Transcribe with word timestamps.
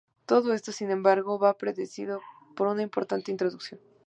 Todo 0.25 0.55
esto, 0.55 0.71
sin 0.71 0.89
embargo, 0.89 1.37
va 1.37 1.59
precedido 1.59 2.21
por 2.55 2.65
una 2.65 2.81
importante 2.81 3.29
introducción. 3.29 3.79